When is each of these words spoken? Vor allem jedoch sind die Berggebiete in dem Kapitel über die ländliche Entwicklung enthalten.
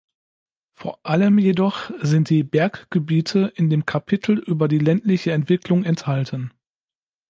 Vor 0.73 0.99
allem 1.05 1.37
jedoch 1.37 1.91
sind 2.01 2.31
die 2.31 2.43
Berggebiete 2.43 3.53
in 3.55 3.69
dem 3.69 3.85
Kapitel 3.85 4.39
über 4.39 4.67
die 4.67 4.79
ländliche 4.79 5.31
Entwicklung 5.31 5.83
enthalten. 5.83 6.51